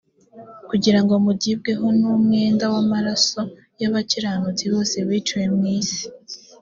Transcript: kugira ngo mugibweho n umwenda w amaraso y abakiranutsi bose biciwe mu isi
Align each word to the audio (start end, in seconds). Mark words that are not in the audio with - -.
kugira 0.69 0.99
ngo 1.03 1.13
mugibweho 1.25 1.85
n 1.99 2.01
umwenda 2.15 2.65
w 2.73 2.75
amaraso 2.83 3.41
y 3.81 3.83
abakiranutsi 3.89 4.63
bose 4.73 4.95
biciwe 5.07 5.45
mu 5.57 5.63
isi 5.79 6.03